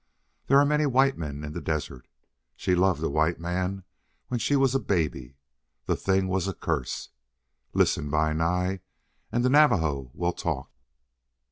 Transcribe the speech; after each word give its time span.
There 0.47 0.57
are 0.57 0.65
many 0.65 0.87
white 0.87 1.15
men 1.15 1.43
in 1.43 1.51
the 1.53 1.61
desert. 1.61 2.07
She 2.55 2.73
loved 2.73 3.03
a 3.03 3.07
white 3.11 3.39
man 3.39 3.83
when 4.29 4.39
she 4.39 4.55
was 4.55 4.73
a 4.73 4.79
baby. 4.79 5.35
The 5.85 5.95
thing 5.95 6.27
was 6.27 6.47
a 6.47 6.55
curse.... 6.55 7.09
Listen, 7.75 8.09
Bi 8.09 8.33
Nai, 8.33 8.79
and 9.31 9.45
the 9.45 9.49
Navajo 9.51 10.09
will 10.15 10.33
talk. 10.33 10.71